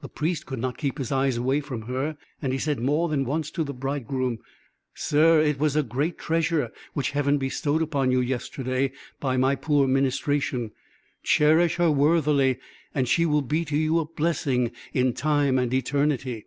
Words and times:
The 0.00 0.08
Priest 0.08 0.46
could 0.46 0.58
not 0.58 0.78
keep 0.78 0.96
his 0.96 1.12
eyes 1.12 1.36
away 1.36 1.60
from 1.60 1.82
her, 1.82 2.16
and 2.40 2.50
he 2.54 2.58
said 2.58 2.80
more 2.80 3.10
than 3.10 3.26
once 3.26 3.50
to 3.50 3.62
the 3.62 3.74
bridegroom, 3.74 4.38
"Sir, 4.94 5.38
it 5.42 5.58
was 5.60 5.76
a 5.76 5.82
great 5.82 6.16
treasure 6.16 6.70
which 6.94 7.10
Heaven 7.10 7.36
bestowed 7.36 7.82
upon 7.82 8.10
you 8.10 8.20
yesterday, 8.22 8.92
by 9.20 9.36
my 9.36 9.54
poor 9.54 9.86
ministration; 9.86 10.70
cherish 11.22 11.76
her 11.76 11.90
worthily, 11.90 12.56
and 12.94 13.06
she 13.06 13.26
will 13.26 13.42
be 13.42 13.66
to 13.66 13.76
you 13.76 13.98
a 13.98 14.06
blessing 14.06 14.72
in 14.94 15.12
time 15.12 15.58
and 15.58 15.74
eternity." 15.74 16.46